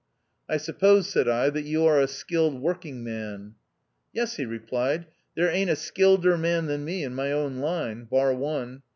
"I 0.49 0.57
suppose," 0.57 1.07
said 1.11 1.29
I, 1.29 1.51
"that 1.51 1.61
you 1.61 1.85
are 1.85 1.99
a 2.01 2.07
skilled 2.07 2.59
working 2.59 3.03
man."" 3.03 3.53
Yes," 4.15 4.37
he 4.37 4.45
replied," 4.45 5.05
there 5.35 5.47
ain't 5.51 5.69
a 5.69 5.75
skilleder 5.75 6.39
man 6.39 6.65
than 6.65 6.83
me 6.83 7.03
in 7.03 7.13
my 7.13 7.31
own 7.31 7.57
line— 7.57 8.05
bar 8.09 8.33
one. 8.33 8.81